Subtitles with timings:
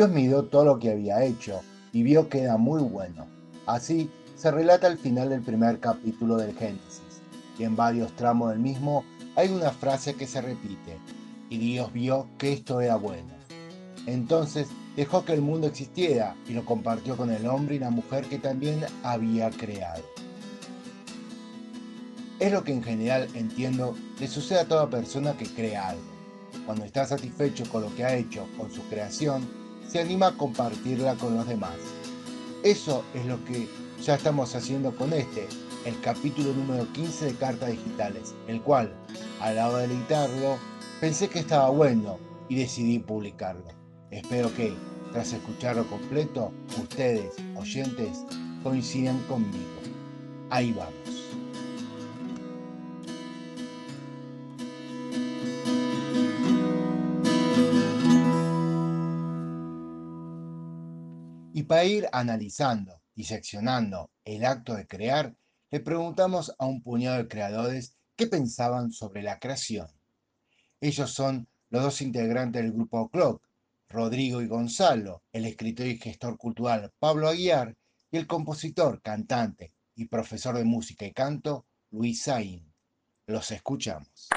[0.00, 1.60] Dios miró todo lo que había hecho
[1.92, 3.26] y vio que era muy bueno.
[3.66, 7.20] Así se relata al final del primer capítulo del Génesis,
[7.58, 9.04] y en varios tramos del mismo
[9.36, 10.96] hay una frase que se repite,
[11.50, 13.28] y Dios vio que esto era bueno.
[14.06, 18.24] Entonces dejó que el mundo existiera y lo compartió con el hombre y la mujer
[18.24, 20.04] que también había creado.
[22.38, 26.10] Es lo que en general entiendo le sucede a toda persona que crea algo.
[26.64, 29.59] Cuando está satisfecho con lo que ha hecho con su creación,
[29.90, 31.74] se anima a compartirla con los demás.
[32.62, 33.68] Eso es lo que
[34.02, 35.48] ya estamos haciendo con este,
[35.84, 38.92] el capítulo número 15 de Cartas Digitales, el cual,
[39.40, 40.58] a la hora de editarlo,
[41.00, 43.66] pensé que estaba bueno y decidí publicarlo.
[44.10, 44.72] Espero que,
[45.12, 48.24] tras escucharlo completo, ustedes, oyentes,
[48.62, 49.80] coincidan conmigo.
[50.50, 51.19] Ahí vamos.
[61.70, 65.36] Para ir analizando, diseccionando el acto de crear,
[65.70, 69.86] le preguntamos a un puñado de creadores qué pensaban sobre la creación.
[70.80, 73.44] Ellos son los dos integrantes del grupo Clock,
[73.88, 77.76] Rodrigo y Gonzalo, el escritor y gestor cultural Pablo Aguiar
[78.10, 82.66] y el compositor, cantante y profesor de música y canto Luis Sain.
[83.26, 84.28] Los escuchamos.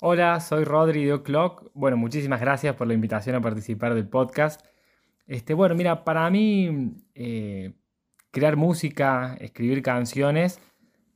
[0.00, 1.72] Hola, soy Rodri de O'Clock.
[1.74, 4.64] Bueno, muchísimas gracias por la invitación a participar del podcast.
[5.26, 7.72] Este, bueno, mira, para mí eh,
[8.30, 10.60] crear música, escribir canciones,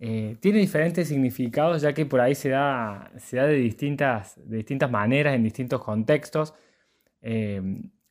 [0.00, 4.56] eh, tiene diferentes significados, ya que por ahí se da, se da de, distintas, de
[4.56, 6.52] distintas maneras, en distintos contextos.
[7.20, 7.62] Eh,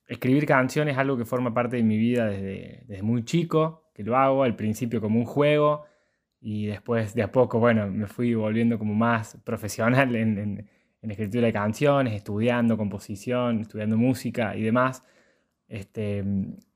[0.08, 4.04] escribir canciones es algo que forma parte de mi vida desde, desde muy chico, que
[4.04, 5.84] lo hago al principio como un juego,
[6.42, 10.68] y después de a poco, bueno, me fui volviendo como más profesional en,
[11.02, 15.04] escritura de canciones, estudiando composición, estudiando música y demás.
[15.68, 16.24] Este,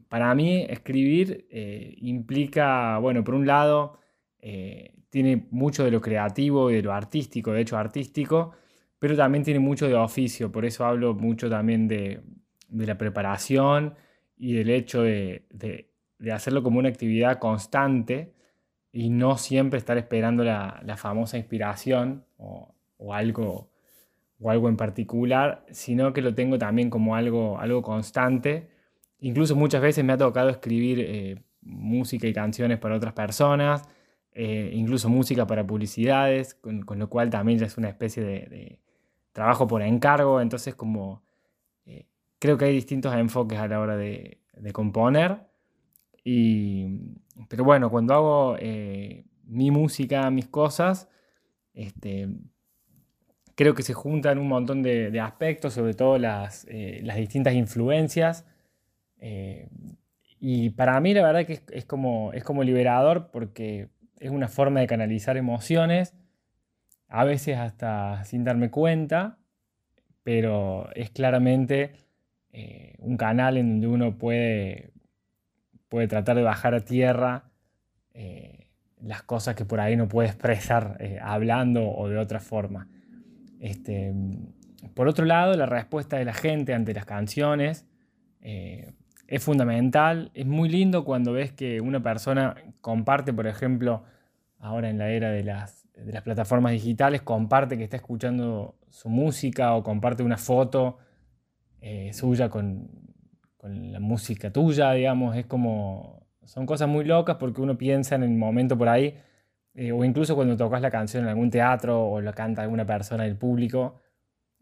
[0.07, 3.99] para mí escribir eh, implica, bueno, por un lado,
[4.39, 8.53] eh, tiene mucho de lo creativo y de lo artístico, de hecho artístico,
[8.99, 12.21] pero también tiene mucho de oficio, por eso hablo mucho también de,
[12.69, 13.95] de la preparación
[14.37, 18.34] y del hecho de, de hacerlo como una actividad constante
[18.95, 22.73] y no siempre estar esperando la, famosa inspiración o,
[23.13, 23.69] algo,
[24.39, 28.69] o algo en particular, sino que lo tengo también como algo, algo constante.
[29.19, 33.83] Incluso muchas veces me ha tocado escribir eh, música y canciones para otras personas,
[34.31, 38.79] eh, incluso música para publicidades, con, lo cual también ya es una especie de,
[39.33, 41.21] trabajo por encargo, entonces como
[41.85, 42.07] eh,
[42.39, 45.41] creo que hay distintos enfoques a la hora de, de componer
[46.23, 46.87] y,
[47.49, 51.09] pero bueno, cuando hago eh, mi música, mis cosas,
[51.73, 52.29] este,
[53.55, 58.45] creo que se juntan un montón de, aspectos, sobre todo las, eh, distintas influencias.
[59.19, 59.69] Eh,
[60.39, 64.79] y para mí la verdad que es, como, es como liberador porque es una forma
[64.79, 66.13] de canalizar emociones,
[67.07, 69.37] a veces hasta sin darme cuenta,
[70.23, 71.93] pero es claramente
[72.99, 74.94] un canal en donde uno puede
[75.95, 77.45] puede tratar de bajar a tierra
[78.13, 78.67] eh,
[79.01, 82.89] las cosas que por ahí no puede expresar eh, hablando o de otra forma.
[83.61, 84.13] Este,
[84.93, 87.85] por otro lado, la respuesta de la gente ante las canciones
[88.41, 88.91] eh,
[89.27, 90.31] es fundamental.
[90.33, 94.03] Es muy lindo cuando ves que una persona comparte, por ejemplo,
[94.59, 99.07] ahora en la era de las, de las plataformas digitales, comparte que está escuchando su
[99.07, 100.97] música o comparte una foto
[102.11, 103.04] suya con,
[103.67, 108.31] la música tuya, digamos, es como, son cosas muy locas porque uno piensa en el
[108.31, 109.15] momento por ahí,
[109.73, 113.23] eh, o incluso cuando tocas la canción en algún teatro o la canta alguna persona
[113.23, 113.99] del público,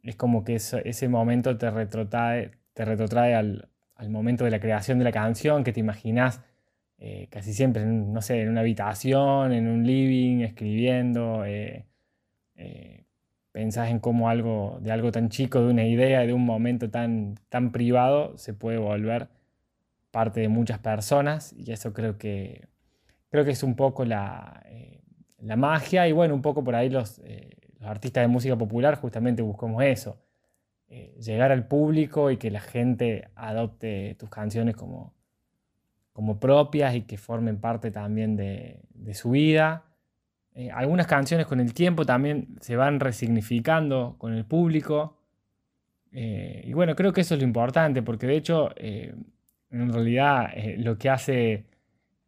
[0.04, 3.70] es como que ese momento te retrotrae, te retrotrae al,
[4.10, 6.42] momento de la creación de la canción, que te imaginas
[6.98, 11.46] eh, casi siempre, no sé, en una habitación, en un living, escribiendo.
[11.46, 11.86] Eh,
[13.54, 17.36] pensás en cómo algo, de algo tan chico, de una idea, de un momento tan,
[17.50, 19.30] tan privado, se puede volver
[20.12, 22.68] parte de muchas personas y eso creo que,
[23.30, 25.02] creo que es un poco la, eh,
[25.38, 27.52] la magia y bueno, un poco por ahí los, eh,
[27.82, 30.18] artistas de música popular justamente buscamos eso,
[30.88, 35.14] eh, llegar al público y que la gente adopte tus canciones como,
[36.12, 39.93] como propias y que formen parte también de, de su vida
[40.56, 45.18] eh, algunas canciones con el tiempo también se van resignificando con el público.
[46.12, 49.16] Eh, y bueno, creo que eso es lo importante, porque de hecho, eh,
[49.72, 51.66] en realidad, lo que hace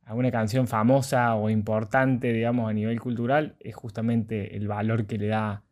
[0.05, 5.17] a una canción famosa o importante, digamos, a nivel cultural, es justamente el valor que
[5.17, 5.63] le da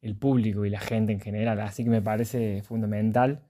[0.00, 1.60] el público y la gente en general.
[1.60, 3.42] Así que me parece fundamental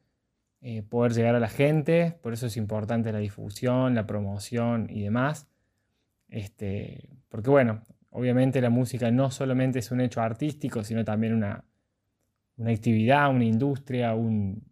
[0.88, 5.48] poder llegar a la gente, por eso es importante la difusión, la promoción y demás.
[6.28, 11.64] Este, porque bueno, obviamente la música no solamente es un hecho artístico, sino también una,
[12.56, 14.62] una actividad, una industria, un,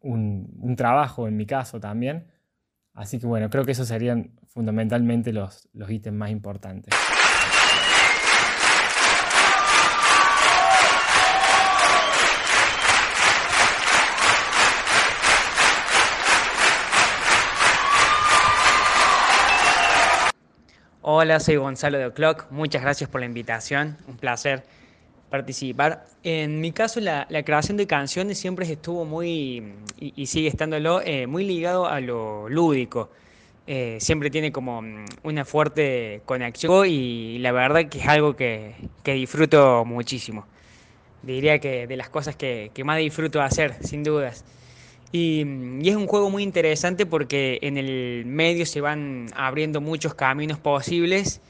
[0.00, 2.26] un, trabajo en mi caso también.
[2.94, 6.94] Así que bueno, creo que esos serían fundamentalmente los, los ítems más importantes.
[21.14, 22.46] Hola, soy Gonzalo de O'Clock.
[22.48, 23.98] Muchas gracias por la invitación.
[24.08, 24.64] Un placer
[25.28, 26.06] participar.
[26.22, 31.44] En mi caso, la, creación de canciones siempre estuvo muy, y, sigue estándolo, eh, muy
[31.44, 33.10] ligado a lo lúdico.
[33.66, 38.74] Eh, siempre tiene como mm, una fuerte conexión y la verdad que es algo que,
[39.04, 40.46] disfruto muchísimo.
[41.22, 44.46] Diría que de las cosas que, que más disfruto hacer, sin dudas.
[45.12, 45.42] Y,
[45.86, 51.42] es un juego muy interesante porque en el medio se van abriendo muchos caminos posibles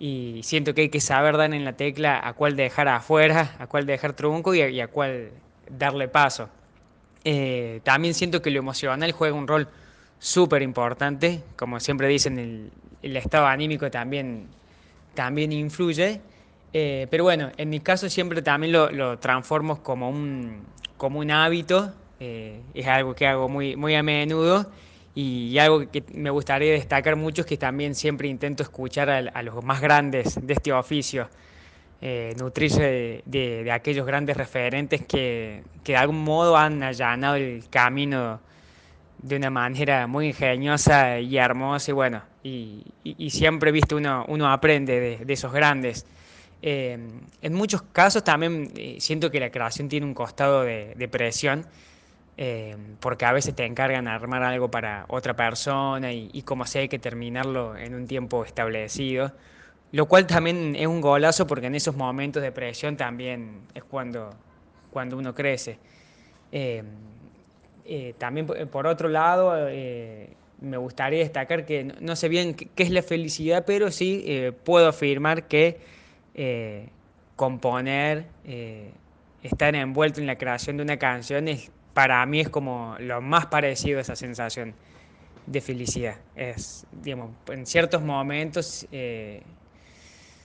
[0.00, 3.68] y siento que hay que saber dar en la tecla a cuál dejar afuera, a
[3.68, 5.30] cuál dejar trunco y a, cuál
[5.70, 6.48] darle paso.
[7.22, 9.68] Eh, también siento que lo emocional juega un rol
[10.18, 12.72] súper importante, como siempre dicen, el,
[13.02, 14.48] el, estado anímico también,
[15.14, 16.20] también influye.
[16.72, 20.64] Eh, pero bueno, en mi caso siempre también lo, lo transformo como un,
[20.96, 24.70] como un hábito eh, es algo que hago muy, muy a menudo
[25.14, 29.64] y algo que me gustaría destacar mucho es que también siempre intento escuchar a, los
[29.64, 31.28] más grandes de este oficio,
[32.00, 38.40] eh, nutrirse de, aquellos grandes referentes que, de algún modo han allanado el camino
[39.18, 45.18] de una manera muy ingeniosa y hermosa y bueno, y, siempre, visto uno, uno aprende
[45.24, 46.06] de, esos grandes.
[46.60, 46.98] Eh,
[47.42, 51.66] en muchos casos también siento que la creación tiene un costado de, de presión
[52.36, 56.88] eh, porque a veces te encargan armar algo para otra persona y, como sé hay
[56.88, 59.32] que terminarlo en un tiempo establecido,
[59.92, 64.30] lo cual también es un golazo porque en esos momentos de presión también es cuando,
[64.90, 65.78] cuando uno crece.
[66.50, 66.82] Eh,
[67.84, 69.68] eh, también por otro lado,
[70.60, 75.46] me gustaría destacar que no, sé bien qué, es la felicidad, pero sí puedo afirmar
[75.46, 75.78] que
[77.36, 78.26] componer,
[79.42, 83.46] estar envuelto en la creación de una canción es para mí es como lo más
[83.46, 84.74] parecido a esa sensación
[85.46, 86.16] de felicidad.
[86.34, 89.42] Es, digamos, en ciertos momentos eh,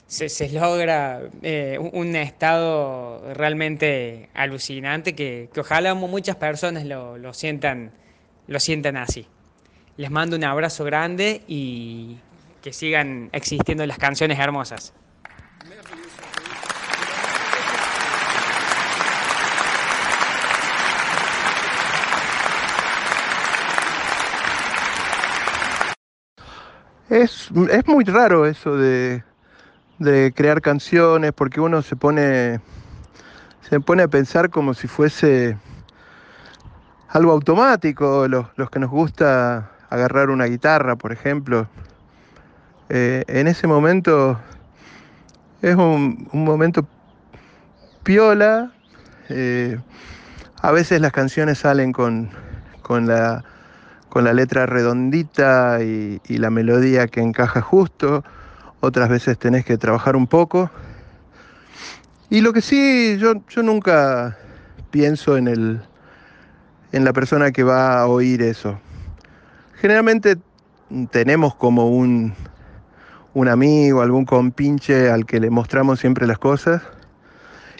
[0.06, 7.92] se, logra eh, un estado realmente alucinante que, ojalá muchas personas lo, sientan,
[8.46, 9.26] lo sientan así.
[9.96, 12.18] Les mando un abrazo grande y
[12.62, 14.94] que sigan existiendo las canciones hermosas.
[27.10, 27.50] Es,
[27.86, 29.24] muy raro eso de,
[30.36, 32.60] crear canciones porque uno se pone,
[33.68, 35.58] se pone a pensar como si fuese
[37.08, 41.66] algo automático, los, que nos gusta agarrar una guitarra, por ejemplo.
[42.88, 44.38] Eh, en ese momento
[45.62, 46.86] es un, momento
[48.04, 48.70] piola.
[49.30, 49.80] Eh,
[50.62, 52.30] a veces las canciones salen con,
[52.82, 53.42] con la
[54.10, 58.24] con la letra redondita y, la melodía que encaja justo,
[58.80, 60.70] otras veces tenés que trabajar un poco.
[62.28, 64.36] Y lo que sí, yo, nunca
[64.90, 65.80] pienso en, el,
[66.92, 68.78] en la persona que va a oír eso.
[69.76, 70.36] Generalmente
[71.10, 72.34] tenemos como un,
[73.32, 76.82] un amigo, algún compinche al que le mostramos siempre las cosas.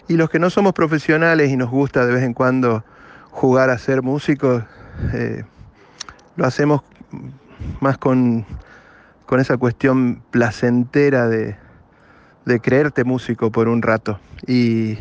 [0.07, 2.83] Y los que no somos profesionales y nos gusta de vez en cuando
[3.31, 4.63] jugar a ser músicos,
[5.13, 5.43] eh,
[6.35, 6.81] lo hacemos
[7.79, 8.45] más con,
[9.39, 11.57] esa cuestión placentera de,
[12.61, 14.19] creerte músico por un rato.
[14.45, 14.97] Y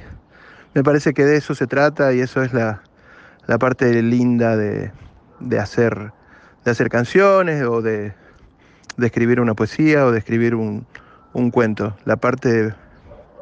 [0.74, 2.82] me parece que de eso se trata y eso es la,
[3.58, 4.92] parte linda de,
[5.58, 6.12] hacer,
[6.64, 8.14] de hacer canciones o de,
[9.00, 10.86] escribir una poesía o de escribir un,
[11.32, 11.96] un cuento.
[12.04, 12.74] La parte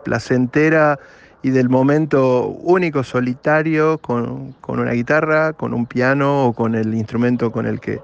[0.04, 0.98] placentera
[1.42, 7.52] y del momento único, solitario, con, una guitarra, con un piano o con el instrumento
[7.52, 8.00] con el que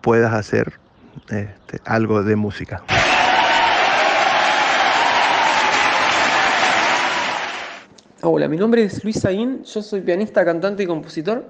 [0.00, 0.74] puedas hacer
[1.28, 2.82] este, algo de música.
[8.24, 11.44] Hola, mi nombre es Luis Saín, yo soy pianista, cantante y compositor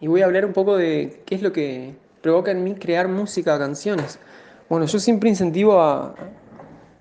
[0.00, 3.08] y voy a hablar un poco de qué es lo que provoca en mí crear
[3.08, 4.20] música, canciones.
[4.68, 6.14] Bueno, yo siempre incentivo a,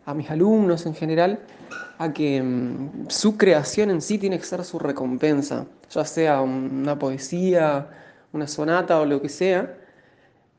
[0.10, 1.40] a mis alumnos en general
[2.00, 6.98] a que mm, su creación en sí tiene que ser su recompensa, ya sea una
[6.98, 7.88] poesía,
[8.34, 9.78] una sonata o lo que sea.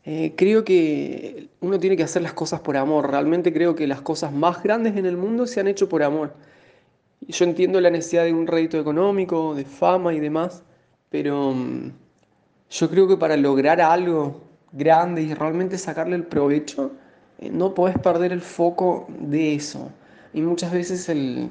[0.04, 3.10] Eh, creo que uno tiene que hacer las cosas por amor.
[3.10, 6.32] Realmente creo que las cosas más grandes en el mundo se han hecho por amor.
[7.20, 10.62] Yo entiendo la necesidad de un rédito económico, de fama y demás,
[11.10, 11.90] pero mm,
[12.70, 16.92] yo creo que para lograr algo grande y realmente sacarle el provecho,
[17.48, 19.90] no podés perder el foco de eso.
[20.34, 21.50] Y muchas veces el,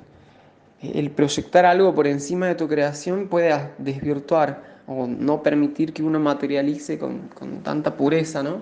[1.16, 6.98] proyectar algo por encima de tu creación puede desvirtuar o no permitir que uno materialice
[6.98, 7.30] con,
[7.64, 8.62] tanta pureza ¿no?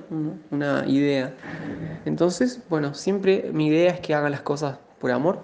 [0.52, 1.34] una idea.
[2.06, 5.40] Entonces, bueno, siempre mi idea es que hagan las cosas por amor.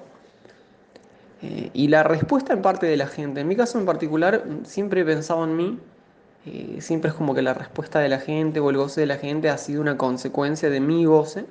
[1.41, 5.01] Eh, y la respuesta en parte de la gente, en mi caso en particular, siempre
[5.01, 5.79] he pensado en mí,
[6.45, 9.17] eh, siempre es como que la respuesta de la gente o el goce de la
[9.17, 11.45] gente ha sido una consecuencia de mi goce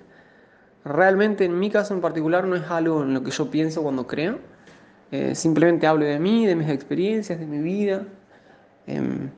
[0.84, 4.06] Realmente en mi caso en particular no es algo en lo que yo pienso cuando
[4.06, 4.38] creo.
[5.12, 8.04] Eh, simplemente hablo de mí, de mis experiencias, de mi vida.
[8.86, 9.30] Em,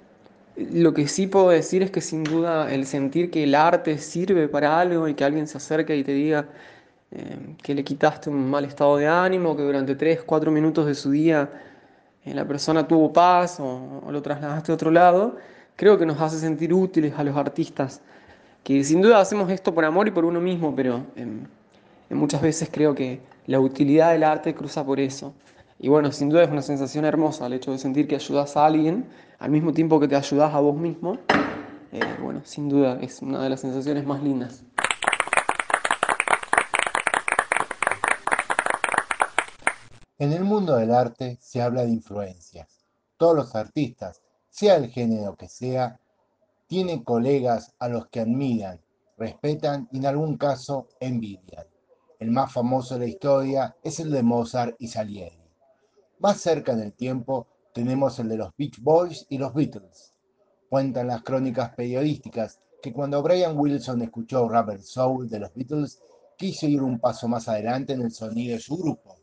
[0.57, 4.49] lo que sí puedo decir es que sin duda el sentir que el arte sirve
[4.49, 6.47] para algo y que alguien se acerque y te diga
[7.11, 10.95] em, que le quitaste un mal estado de ánimo, que durante 3, 4 minutos de
[10.95, 11.51] su día
[12.25, 15.37] eh, la persona tuvo paz o, o lo trasladaste a otro lado,
[15.77, 18.01] creo que nos hace sentir útiles a los artistas
[18.64, 21.47] que sin duda hacemos esto por amor y por uno mismo, pero em,
[22.09, 25.35] muchas veces creo que la utilidad del arte cruza por eso.
[25.78, 28.64] Y bueno, sin duda es una sensación hermosa el hecho de sentir que ayudas a
[28.64, 29.06] alguien
[29.38, 31.18] al mismo tiempo que te ayudas a vos mismo.
[31.92, 34.64] Eh, bueno, sin duda es una de las sensaciones más lindas.
[40.16, 42.87] En el mundo del arte se habla de influencias.
[43.18, 46.00] Todos los artistas, sea el género que sea,
[46.75, 48.81] tiene colegas a los que admiran,
[49.16, 51.69] respetan y en algún caso envidian.
[52.19, 55.38] El más famoso de la historia es el de Mozart y Salieri.
[56.19, 60.14] Más cerca en el tiempo tenemos el de los Beach Boys y los Beatles.
[60.69, 66.02] Cuentan las crónicas periodísticas que cuando Brian Wilson escuchó Rubber Soul de los Beatles,
[66.37, 69.14] quiso ir un paso más adelante en el sonido de su grupo,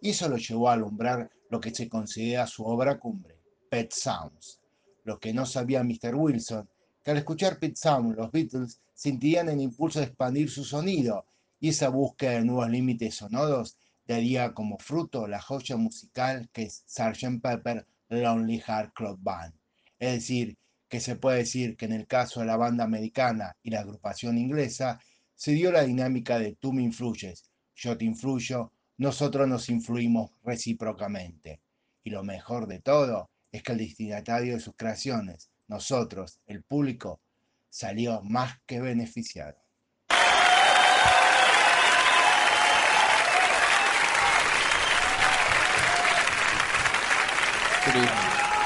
[0.00, 3.36] y eso lo llevó a alumbrar lo que se considera su obra cumbre,
[3.68, 4.60] Pet Sounds.
[5.02, 6.14] Lo que no sabía Mr.
[6.14, 6.69] Wilson
[7.02, 11.26] que al escuchar Pete Sound, los Beatles sentían el impulso de expandir su sonido
[11.58, 13.76] y esa búsqueda de nuevos límites sonoros
[14.06, 17.40] daría como fruto la joya musical que es Sgt.
[17.42, 19.54] Pepper Lonely Heart Club Band.
[19.98, 20.56] Es decir,
[20.88, 24.36] que se puede decir que en el caso de la banda americana y la agrupación
[24.38, 24.98] inglesa,
[25.36, 31.60] se dio la dinámica de tú me influyes, yo te influyo, nosotros nos influimos recíprocamente.
[32.02, 37.20] Y lo mejor de todo es que el destinatario de sus creaciones, nosotros, el público,
[37.68, 39.56] salió más que beneficiado.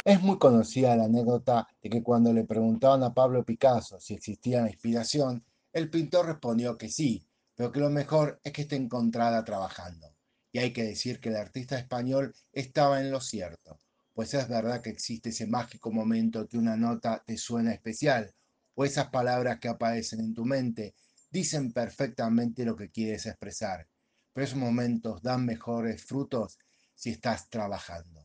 [0.04, 4.62] Es muy conocida la anécdota de que cuando le preguntaban a Pablo Picasso si existía
[4.62, 9.44] la inspiración, el pintor respondió que sí, pero que lo mejor es que esté encontrada
[9.44, 10.14] trabajando.
[10.52, 13.78] Y hay que decir que el artista español estaba en lo cierto
[14.14, 18.32] pues es verdad que existe ese mágico momento que una nota te suena especial,
[18.74, 20.94] o esas palabras que aparecen en tu mente
[21.30, 23.88] dicen perfectamente lo que quieres expresar,
[24.32, 26.58] pero esos momentos dan mejores frutos
[26.94, 28.24] si estás trabajando.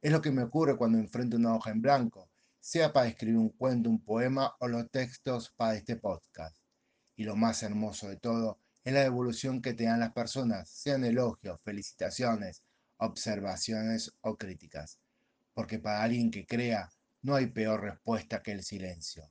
[0.00, 3.50] Es lo que me ocurre cuando enfrento una hoja en blanco, sea para escribir un
[3.50, 6.56] cuento, un poema o los textos para este podcast.
[7.16, 11.04] Y lo más hermoso de todo es la devolución que te dan las personas, sean
[11.04, 12.62] elogios, felicitaciones,
[12.98, 14.98] observaciones o críticas
[15.54, 16.90] porque para alguien que crea
[17.22, 19.30] no hay peor respuesta que el silencio.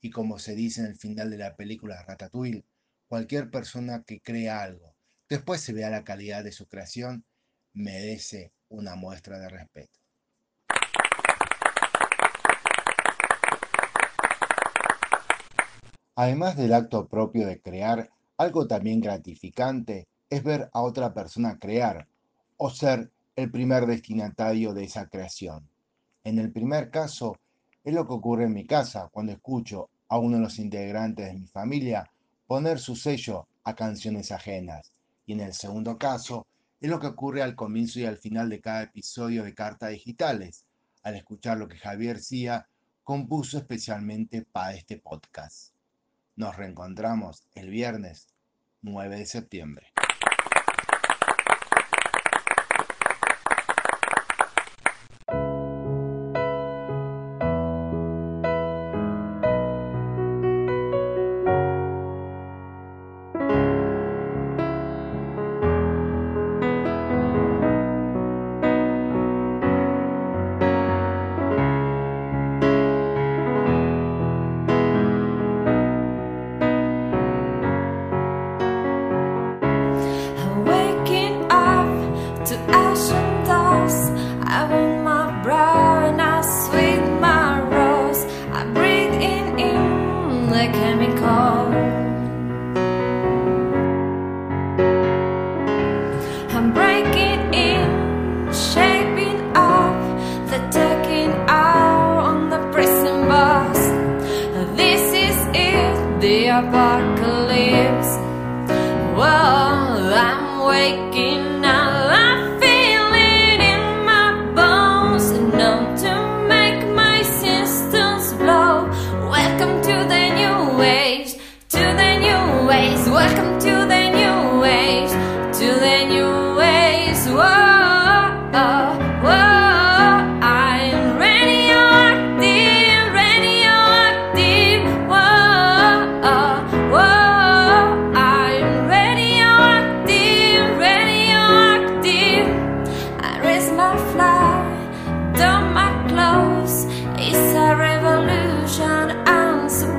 [0.00, 2.66] Y como se dice en el final de la película Ratatouille,
[3.08, 4.94] cualquier persona que crea algo,
[5.28, 7.24] después se vea la calidad de su creación,
[7.72, 9.98] merece una muestra de respeto.
[16.16, 22.06] Además del acto propio de crear, algo también gratificante es ver a otra persona crear
[22.58, 23.10] o ser
[23.40, 25.68] el primer destinatario de esa creación.
[26.24, 27.36] En el primer caso,
[27.82, 31.38] es lo que ocurre en mi casa cuando escucho a uno de los integrantes de
[31.38, 32.10] mi familia
[32.46, 34.92] poner su sello a canciones ajenas.
[35.24, 36.46] Y en el segundo caso,
[36.80, 40.64] es lo que ocurre al comienzo y al final de cada episodio de Cartas Digitales,
[41.02, 42.66] al escuchar lo que Javier Cía
[43.04, 45.72] compuso especialmente para este podcast.
[46.36, 48.28] Nos reencontramos el viernes
[48.82, 49.86] 9 de septiembre.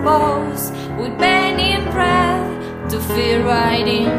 [0.04, 1.18] bows with
[1.60, 4.10] in breath to feel right in.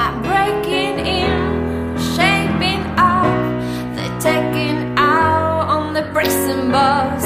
[0.00, 3.36] I'm breaking in, shaping up,
[3.94, 6.02] they're taking out on the
[6.70, 7.24] bus.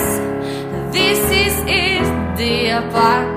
[0.92, 3.31] This is it, dear park.